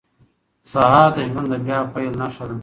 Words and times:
سهار 0.71 1.09
د 1.15 1.17
ژوند 1.29 1.47
د 1.51 1.55
بیا 1.65 1.79
پیل 1.93 2.13
نښه 2.21 2.45
ده. 2.49 2.55